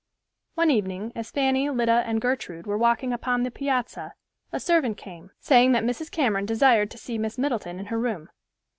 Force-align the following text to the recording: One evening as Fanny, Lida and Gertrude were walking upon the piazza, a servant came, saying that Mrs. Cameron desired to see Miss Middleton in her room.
One 0.55 0.71
evening 0.71 1.11
as 1.15 1.29
Fanny, 1.29 1.69
Lida 1.69 2.01
and 2.07 2.19
Gertrude 2.19 2.65
were 2.65 2.75
walking 2.75 3.13
upon 3.13 3.43
the 3.43 3.51
piazza, 3.51 4.15
a 4.51 4.59
servant 4.59 4.97
came, 4.97 5.29
saying 5.39 5.73
that 5.73 5.83
Mrs. 5.83 6.09
Cameron 6.09 6.47
desired 6.47 6.89
to 6.89 6.97
see 6.97 7.19
Miss 7.19 7.37
Middleton 7.37 7.77
in 7.77 7.85
her 7.85 7.99
room. 7.99 8.29